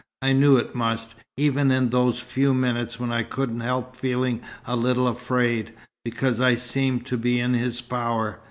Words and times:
"I 0.23 0.33
knew 0.33 0.57
it 0.57 0.73
must, 0.73 1.13
even 1.37 1.69
in 1.69 1.91
those 1.91 2.17
few 2.19 2.55
minutes 2.55 2.99
when 2.99 3.11
I 3.11 3.21
couldn't 3.21 3.59
help 3.59 3.95
feeling 3.95 4.41
a 4.65 4.75
little 4.75 5.07
afraid, 5.07 5.73
because 6.03 6.41
I 6.41 6.55
seemed 6.55 7.05
to 7.05 7.19
be 7.19 7.39
in 7.39 7.53
his 7.53 7.81
power. 7.81 8.39